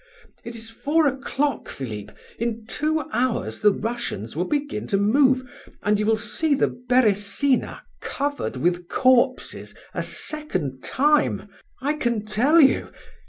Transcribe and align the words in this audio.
It 0.43 0.55
is 0.55 0.71
four 0.71 1.05
o'clock, 1.05 1.69
Philip! 1.69 2.11
In 2.39 2.65
two 2.65 3.03
hours 3.13 3.59
the 3.59 3.71
Russians 3.71 4.35
will 4.35 4.45
begin 4.49 4.87
to 4.87 4.97
move, 4.97 5.43
and 5.83 5.99
you 5.99 6.07
will 6.07 6.17
see 6.17 6.55
the 6.55 6.69
Beresina 6.69 7.81
covered 8.01 8.57
with 8.57 8.87
corpses 8.89 9.75
a 9.93 10.01
second 10.01 10.83
time, 10.83 11.49
I 11.83 11.93
can 11.97 12.25
tell 12.25 12.59
you. 12.59 12.89